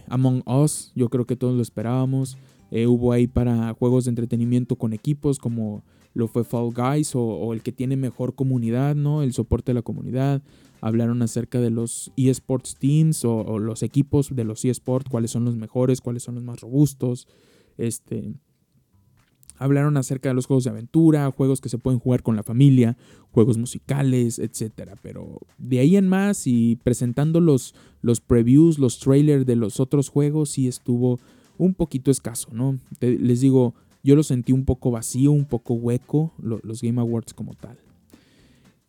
Among 0.09 0.43
Us, 0.45 0.91
yo 0.95 1.07
creo 1.07 1.23
que 1.23 1.37
todos 1.37 1.55
lo 1.55 1.61
esperábamos. 1.61 2.37
hubo 2.71 3.13
ahí 3.13 3.27
para 3.27 3.73
juegos 3.73 4.03
de 4.03 4.09
entretenimiento 4.09 4.75
con 4.75 4.91
equipos 4.91 5.39
como 5.39 5.81
lo 6.13 6.27
fue 6.27 6.43
Fall 6.43 6.71
Guys 6.73 7.11
o, 7.15 7.53
el 7.53 7.61
que 7.61 7.71
tiene 7.71 7.95
mejor 7.95 8.35
comunidad, 8.35 8.95
¿no? 8.95 9.23
El 9.23 9.33
soporte 9.33 9.71
de 9.71 9.75
la 9.75 9.81
comunidad 9.81 10.41
hablaron 10.81 11.21
acerca 11.21 11.59
de 11.59 11.69
los 11.69 12.11
eSports 12.17 12.75
teams 12.75 13.23
o, 13.23 13.59
los 13.59 13.83
equipos 13.83 14.35
de 14.35 14.43
los 14.43 14.65
eSports, 14.65 15.09
cuáles 15.09 15.31
son 15.31 15.45
los 15.45 15.55
mejores, 15.55 16.01
cuáles 16.01 16.23
son 16.23 16.35
los 16.35 16.43
más 16.43 16.59
robustos. 16.59 17.27
Este, 17.77 18.33
hablaron 19.57 19.95
acerca 19.95 20.29
de 20.29 20.35
los 20.35 20.47
juegos 20.47 20.63
de 20.63 20.71
aventura, 20.71 21.29
juegos 21.31 21.61
que 21.61 21.69
se 21.69 21.77
pueden 21.77 21.99
jugar 21.99 22.23
con 22.23 22.35
la 22.35 22.43
familia, 22.43 22.97
juegos 23.31 23.57
musicales, 23.57 24.39
etc. 24.39 24.93
Pero 25.01 25.39
de 25.57 25.79
ahí 25.79 25.95
en 25.95 26.09
más 26.09 26.47
y 26.47 26.77
presentando 26.83 27.39
los, 27.39 27.75
los 28.01 28.21
previews, 28.21 28.79
los 28.79 28.99
trailers 28.99 29.45
de 29.45 29.55
los 29.55 29.79
otros 29.79 30.09
juegos, 30.09 30.49
sí 30.49 30.67
estuvo 30.67 31.19
un 31.57 31.75
poquito 31.75 32.09
escaso, 32.09 32.49
¿no? 32.51 32.79
les 32.99 33.41
digo, 33.41 33.75
yo 34.03 34.15
lo 34.15 34.23
sentí 34.23 34.51
un 34.51 34.65
poco 34.65 34.91
vacío, 34.91 35.31
un 35.31 35.45
poco 35.45 35.73
hueco, 35.73 36.33
los 36.39 36.81
Game 36.81 36.99
Awards 36.99 37.33
como 37.33 37.53
tal 37.53 37.77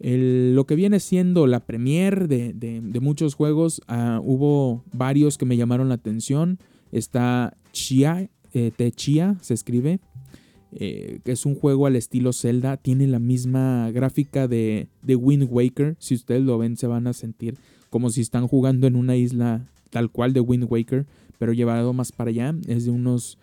lo 0.04 0.66
que 0.66 0.74
viene 0.74 0.98
siendo 0.98 1.46
la 1.46 1.60
premier 1.60 2.26
de, 2.26 3.00
muchos 3.00 3.34
juegos, 3.34 3.80
ah, 3.86 4.20
hubo 4.22 4.82
varios 4.92 5.38
que 5.38 5.46
me 5.46 5.56
llamaron 5.56 5.88
la 5.88 5.94
atención. 5.94 6.58
Está 6.90 7.56
Chia, 7.72 8.28
eh, 8.52 8.72
Techia 8.74 9.36
se 9.40 9.54
escribe, 9.54 10.00
eh, 10.72 11.20
es 11.24 11.46
un 11.46 11.54
juego 11.54 11.86
al 11.86 11.96
estilo 11.96 12.32
Zelda, 12.32 12.76
tiene 12.76 13.06
la 13.06 13.18
misma 13.18 13.90
gráfica 13.92 14.48
de, 14.48 14.88
de 15.02 15.16
Wind 15.16 15.46
Waker. 15.48 15.96
Si 16.00 16.14
ustedes 16.14 16.42
lo 16.42 16.58
ven, 16.58 16.76
se 16.76 16.88
van 16.88 17.06
a 17.06 17.12
sentir 17.12 17.56
como 17.88 18.10
si 18.10 18.22
están 18.22 18.48
jugando 18.48 18.86
en 18.86 18.96
una 18.96 19.16
isla 19.16 19.68
tal 19.90 20.10
cual 20.10 20.32
de 20.32 20.40
Wind 20.40 20.66
Waker, 20.68 21.06
pero 21.38 21.52
llevado 21.52 21.92
más 21.92 22.10
para 22.10 22.30
allá. 22.30 22.54
Es 22.66 22.86
de 22.86 22.90
unos, 22.90 23.38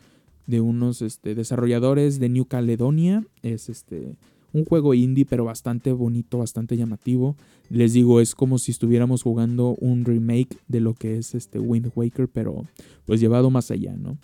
de 0.49 0.61
unos 0.61 1.03
este, 1.03 1.35
desarrolladores 1.35 2.19
de 2.19 2.27
New 2.27 2.45
Caledonia. 2.45 3.23
Es 3.43 3.69
este 3.69 4.15
un 4.51 4.65
juego 4.65 4.95
indie, 4.95 5.25
pero 5.25 5.45
bastante 5.45 5.91
bonito, 5.91 6.39
bastante 6.39 6.75
llamativo. 6.75 7.35
Les 7.69 7.93
digo, 7.93 8.19
es 8.19 8.33
como 8.33 8.57
si 8.57 8.71
estuviéramos 8.71 9.21
jugando 9.21 9.75
un 9.79 10.05
remake 10.05 10.57
de 10.67 10.79
lo 10.79 10.95
que 10.95 11.17
es 11.17 11.35
este 11.35 11.59
Wind 11.59 11.91
Waker, 11.95 12.27
pero 12.27 12.65
pues 13.05 13.19
llevado 13.19 13.51
más 13.51 13.69
allá, 13.69 13.95
¿no? 13.95 14.17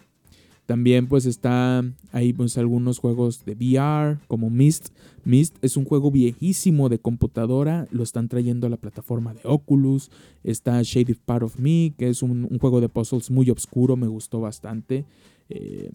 También 0.66 1.06
pues 1.06 1.28
está 1.28 1.84
ahí 2.12 2.34
pues 2.34 2.58
algunos 2.58 2.98
juegos 2.98 3.46
de 3.46 3.54
VR 3.54 4.18
como 4.28 4.50
Myst. 4.50 4.90
Myst 5.24 5.56
es 5.62 5.78
un 5.78 5.86
juego 5.86 6.10
viejísimo 6.10 6.90
de 6.90 6.98
computadora, 6.98 7.88
lo 7.92 8.02
están 8.02 8.30
trayendo 8.30 8.66
a 8.66 8.72
la 8.72 8.78
plataforma 8.78 9.36
de 9.36 9.42
Oculus. 9.44 10.10
Está 10.44 10.82
Shaded 10.82 11.18
Part 11.24 11.44
of 11.44 11.60
Me, 11.60 11.94
que 11.96 12.10
es 12.10 12.24
un, 12.24 12.58
juego 12.58 12.82
de 12.82 12.90
puzzles 12.90 13.30
muy 13.30 13.48
oscuro, 13.52 13.96
me 13.96 14.08
gustó 14.08 14.42
bastante. 14.42 15.06
Eh, 15.50 15.92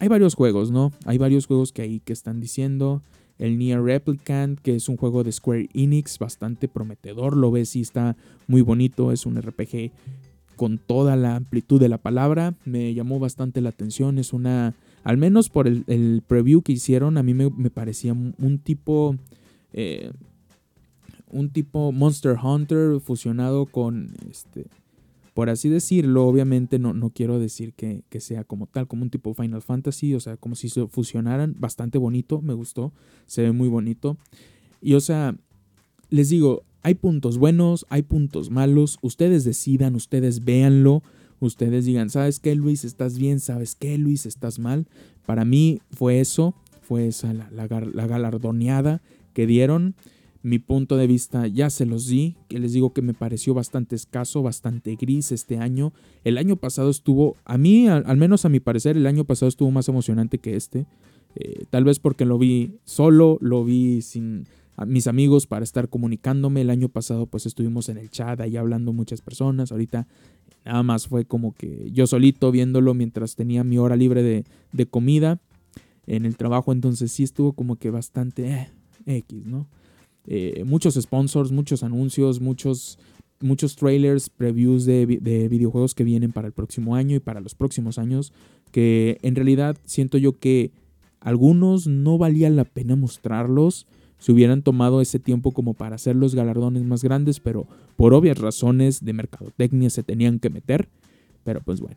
hay 0.00 0.08
varios 0.08 0.34
juegos, 0.34 0.70
¿no? 0.70 0.92
Hay 1.04 1.18
varios 1.18 1.46
juegos 1.46 1.72
que 1.72 1.82
ahí 1.82 2.00
que 2.00 2.14
están 2.14 2.40
diciendo. 2.40 3.02
El 3.38 3.58
Nier 3.58 3.82
Replicant, 3.82 4.58
que 4.58 4.74
es 4.74 4.88
un 4.88 4.96
juego 4.96 5.24
de 5.24 5.30
Square 5.30 5.68
Enix 5.74 6.18
bastante 6.18 6.68
prometedor, 6.68 7.36
lo 7.36 7.50
ves 7.50 7.76
y 7.76 7.82
está 7.82 8.16
muy 8.46 8.62
bonito, 8.62 9.12
es 9.12 9.24
un 9.24 9.40
RPG 9.40 9.92
con 10.56 10.78
toda 10.78 11.16
la 11.16 11.36
amplitud 11.36 11.78
de 11.78 11.90
la 11.90 11.98
palabra. 11.98 12.54
Me 12.64 12.94
llamó 12.94 13.18
bastante 13.18 13.60
la 13.60 13.70
atención. 13.70 14.18
Es 14.18 14.32
una, 14.32 14.74
al 15.04 15.18
menos 15.18 15.50
por 15.50 15.68
el, 15.68 16.22
preview 16.26 16.62
que 16.62 16.72
hicieron, 16.72 17.18
a 17.18 17.22
mí 17.22 17.34
me, 17.34 17.50
parecía 17.70 18.14
un, 18.14 18.58
tipo, 18.58 19.16
eh, 19.74 20.12
un 21.30 21.50
tipo 21.50 21.92
Monster 21.92 22.36
Hunter 22.42 23.00
fusionado 23.00 23.66
con, 23.66 24.14
este, 24.30 24.66
por 25.34 25.50
así 25.50 25.68
decirlo, 25.68 26.26
obviamente 26.26 26.78
no, 26.78 26.92
no 26.92 27.10
quiero 27.10 27.38
decir 27.38 27.72
que, 27.74 28.02
que, 28.08 28.20
sea 28.20 28.44
como 28.44 28.66
tal, 28.66 28.86
como 28.86 29.02
un 29.02 29.10
tipo 29.10 29.34
Final 29.34 29.62
Fantasy, 29.62 30.14
o 30.14 30.20
sea, 30.20 30.36
como 30.36 30.54
si 30.54 30.68
se 30.68 30.86
fusionaran, 30.86 31.54
bastante 31.58 31.98
bonito, 31.98 32.40
me 32.42 32.54
gustó, 32.54 32.92
se 33.26 33.42
ve 33.42 33.52
muy 33.52 33.68
bonito. 33.68 34.18
Y 34.80 34.94
o 34.94 35.00
sea, 35.00 35.36
les 36.08 36.28
digo, 36.28 36.64
hay 36.82 36.94
puntos 36.94 37.38
buenos, 37.38 37.86
hay 37.88 38.02
puntos 38.02 38.50
malos, 38.50 38.98
ustedes 39.02 39.44
decidan, 39.44 39.94
ustedes 39.94 40.44
véanlo, 40.44 41.02
ustedes 41.40 41.84
digan, 41.84 42.10
¿sabes 42.10 42.40
qué 42.40 42.54
Luis? 42.54 42.84
¿Estás 42.84 43.18
bien? 43.18 43.40
¿Sabes 43.40 43.74
qué 43.74 43.98
Luis? 43.98 44.26
¿Estás 44.26 44.58
mal? 44.58 44.86
Para 45.26 45.44
mí 45.44 45.80
fue 45.90 46.20
eso, 46.20 46.54
fue 46.80 47.06
esa 47.06 47.32
la, 47.32 47.48
la, 47.50 48.06
galardoneada 48.06 49.02
que 49.32 49.46
dieron. 49.46 49.94
Mi 50.42 50.58
punto 50.58 50.96
de 50.96 51.06
vista 51.06 51.46
ya 51.46 51.68
se 51.68 51.84
los 51.84 52.06
di, 52.06 52.36
que 52.48 52.58
les 52.58 52.72
digo 52.72 52.92
que 52.92 53.02
me 53.02 53.12
pareció 53.12 53.52
bastante 53.52 53.94
escaso, 53.94 54.42
bastante 54.42 54.96
gris 54.96 55.32
este 55.32 55.58
año. 55.58 55.92
El 56.24 56.38
año 56.38 56.56
pasado 56.56 56.88
estuvo, 56.88 57.36
a 57.44 57.58
mí, 57.58 57.88
al, 57.88 58.16
menos 58.16 58.44
a 58.44 58.48
mi 58.48 58.58
parecer, 58.58 58.96
el 58.96 59.06
año 59.06 59.24
pasado 59.24 59.48
estuvo 59.48 59.70
más 59.70 59.88
emocionante 59.88 60.38
que 60.38 60.56
este. 60.56 60.86
Eh, 61.36 61.64
tal 61.68 61.84
vez 61.84 61.98
porque 61.98 62.24
lo 62.24 62.38
vi 62.38 62.78
solo, 62.84 63.36
lo 63.40 63.64
vi 63.64 64.00
sin, 64.00 64.46
mis 64.86 65.06
amigos 65.06 65.46
para 65.46 65.64
estar 65.64 65.88
comunicándome. 65.88 66.62
El 66.62 66.70
año 66.70 66.88
pasado 66.88 67.26
pues 67.26 67.46
estuvimos 67.46 67.88
en 67.88 67.98
el 67.98 68.10
chat 68.10 68.40
ahí 68.40 68.56
hablando 68.56 68.92
muchas 68.92 69.20
personas. 69.20 69.72
Ahorita 69.72 70.06
nada 70.64 70.82
más 70.82 71.06
fue 71.06 71.24
como 71.24 71.52
que 71.52 71.90
yo 71.92 72.06
solito 72.06 72.50
viéndolo 72.50 72.94
mientras 72.94 73.36
tenía 73.36 73.64
mi 73.64 73.78
hora 73.78 73.96
libre 73.96 74.22
de, 74.22 74.86
comida 74.86 75.40
en 76.06 76.24
el 76.24 76.36
trabajo. 76.36 76.72
Entonces 76.72 77.12
sí 77.12 77.22
estuvo 77.22 77.52
como 77.52 77.76
que 77.76 77.90
bastante 77.90 78.50
eh, 78.50 78.68
X, 79.06 79.46
¿no? 79.46 79.68
Eh, 80.26 80.62
muchos 80.64 80.94
sponsors, 80.94 81.52
muchos 81.52 81.82
anuncios, 81.82 82.40
muchos, 82.40 82.98
muchos 83.40 83.76
trailers, 83.76 84.28
previews 84.28 84.84
de, 84.84 85.06
de, 85.06 85.48
videojuegos 85.48 85.94
que 85.94 86.04
vienen 86.04 86.32
para 86.32 86.46
el 86.46 86.52
próximo 86.52 86.94
año 86.94 87.16
y 87.16 87.20
para 87.20 87.40
los 87.40 87.54
próximos 87.54 87.98
años, 87.98 88.32
que 88.70 89.18
en 89.22 89.34
realidad 89.34 89.76
siento 89.84 90.18
yo 90.18 90.38
que 90.38 90.70
algunos 91.20 91.86
no 91.86 92.18
valía 92.18 92.50
la 92.50 92.64
pena 92.64 92.96
mostrarlos 92.96 93.86
se 94.20 94.32
hubieran 94.32 94.62
tomado 94.62 95.00
ese 95.00 95.18
tiempo 95.18 95.50
como 95.50 95.74
para 95.74 95.96
hacer 95.96 96.14
los 96.14 96.34
galardones 96.34 96.84
más 96.84 97.02
grandes, 97.02 97.40
pero 97.40 97.66
por 97.96 98.14
obvias 98.14 98.38
razones 98.38 99.04
de 99.04 99.14
mercadotecnia 99.14 99.90
se 99.90 100.02
tenían 100.02 100.38
que 100.38 100.50
meter. 100.50 100.88
Pero 101.42 101.62
pues 101.62 101.80
bueno, 101.80 101.96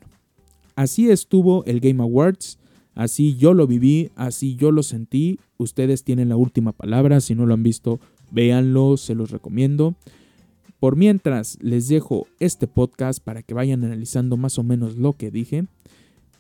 así 0.76 1.10
estuvo 1.12 1.66
el 1.66 1.82
Game 1.82 2.02
Awards, 2.02 2.58
así 2.96 3.36
yo 3.36 3.54
lo 3.54 3.68
viví, 3.68 4.12
así 4.16 4.56
yo 4.56 4.72
lo 4.72 4.84
sentí. 4.84 5.40
Ustedes 5.58 6.04
tienen 6.04 6.30
la 6.30 6.38
última 6.38 6.72
palabra, 6.72 7.22
si 7.22 7.36
no 7.36 7.46
lo 7.46 7.54
han 7.54 7.64
visto, 7.64 8.00
véanlo, 8.32 8.98
se 8.98 9.16
los 9.16 9.32
recomiendo. 9.32 9.96
Por 10.80 10.98
mientras, 10.98 11.58
les 11.62 11.88
dejo 11.88 12.28
este 12.40 12.68
podcast 12.68 13.24
para 13.24 13.42
que 13.42 13.54
vayan 13.54 13.84
analizando 13.86 14.36
más 14.36 14.60
o 14.60 14.64
menos 14.64 14.98
lo 14.98 15.14
que 15.14 15.32
dije. 15.32 15.66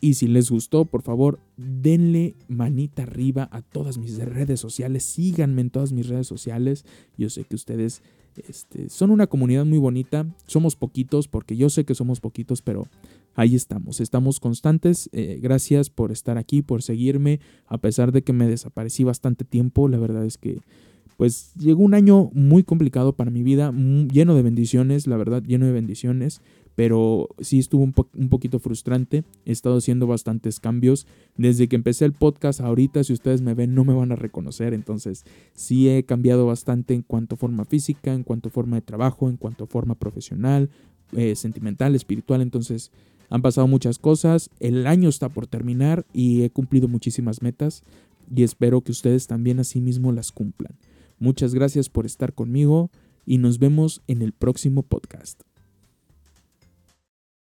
Y 0.01 0.15
si 0.15 0.27
les 0.27 0.51
gustó, 0.51 0.83
por 0.83 1.01
favor, 1.01 1.39
denle 1.55 2.35
manita 2.49 3.03
arriba 3.03 3.47
a 3.53 3.61
todas 3.61 3.97
mis 3.97 4.17
redes 4.17 4.59
sociales. 4.59 5.03
Síganme 5.03 5.61
en 5.61 5.69
todas 5.69 5.93
mis 5.93 6.09
redes 6.09 6.27
sociales. 6.27 6.83
Yo 7.17 7.29
sé 7.29 7.45
que 7.45 7.55
ustedes 7.55 8.01
este, 8.35 8.89
son 8.89 9.11
una 9.11 9.27
comunidad 9.27 9.63
muy 9.63 9.77
bonita. 9.77 10.25
Somos 10.45 10.75
poquitos, 10.75 11.29
porque 11.29 11.55
yo 11.55 11.69
sé 11.69 11.85
que 11.85 11.95
somos 11.95 12.19
poquitos, 12.19 12.61
pero 12.61 12.87
ahí 13.35 13.55
estamos. 13.55 13.99
Estamos 13.99 14.39
constantes. 14.39 15.09
Eh, 15.13 15.39
gracias 15.41 15.89
por 15.89 16.11
estar 16.11 16.37
aquí, 16.37 16.61
por 16.61 16.81
seguirme. 16.81 17.39
A 17.67 17.77
pesar 17.77 18.11
de 18.11 18.21
que 18.21 18.33
me 18.33 18.47
desaparecí 18.47 19.03
bastante 19.03 19.45
tiempo, 19.45 19.87
la 19.87 19.97
verdad 19.97 20.25
es 20.25 20.37
que 20.37 20.61
pues 21.17 21.53
llegó 21.53 21.83
un 21.83 21.93
año 21.93 22.31
muy 22.33 22.63
complicado 22.63 23.13
para 23.13 23.29
mi 23.29 23.43
vida, 23.43 23.71
lleno 23.71 24.33
de 24.33 24.41
bendiciones, 24.41 25.05
la 25.05 25.15
verdad, 25.15 25.43
lleno 25.43 25.67
de 25.67 25.71
bendiciones 25.71 26.41
pero 26.75 27.29
sí 27.39 27.59
estuvo 27.59 27.83
un, 27.83 27.93
poquito 28.29 28.59
frustrante. 28.59 29.23
He 29.45 29.51
estado 29.51 29.77
haciendo 29.77 30.07
bastantes 30.07 30.59
cambios. 30.59 31.05
Desde 31.37 31.67
que 31.67 31.75
empecé 31.75 32.05
el 32.05 32.13
podcast 32.13 32.61
ahorita, 32.61 33.03
si 33.03 33.13
ustedes 33.13 33.41
me 33.41 33.53
ven, 33.53 33.75
no 33.75 33.83
me 33.83 33.93
van 33.93 34.11
a 34.11 34.15
reconocer. 34.15 34.73
Entonces, 34.73 35.23
sí 35.53 35.89
he 35.89 36.03
cambiado 36.03 36.45
bastante 36.45 36.93
en 36.93 37.03
cuanto 37.03 37.35
a 37.35 37.37
forma 37.37 37.65
física, 37.65 38.13
en 38.13 38.23
cuanto 38.23 38.49
a 38.49 38.51
forma 38.51 38.77
de 38.77 38.81
trabajo, 38.81 39.29
en 39.29 39.37
cuanto 39.37 39.65
a 39.65 39.67
forma 39.67 39.95
profesional, 39.95 40.69
eh, 41.11 41.35
sentimental, 41.35 41.95
espiritual. 41.95 42.41
Entonces, 42.41 42.91
han 43.33 43.41
pasado 43.41 43.65
muchas 43.67 43.97
cosas. 43.97 44.51
El 44.59 44.85
año 44.85 45.09
está 45.09 45.27
por 45.27 45.47
terminar 45.47 46.05
y 46.13 46.43
he 46.43 46.51
cumplido 46.51 46.87
muchísimas 46.87 47.41
metas. 47.41 47.81
Y 48.33 48.43
espero 48.43 48.81
que 48.81 48.91
ustedes 48.91 49.25
también 49.25 49.59
asimismo 49.59 50.11
las 50.11 50.31
cumplan. 50.31 50.77
Muchas 51.17 51.55
gracias 51.55 51.89
por 51.89 52.05
estar 52.05 52.33
conmigo 52.33 52.91
y 53.25 53.39
nos 53.39 53.57
vemos 53.57 54.03
en 54.05 54.21
el 54.21 54.33
próximo 54.33 54.83
podcast. 54.83 55.41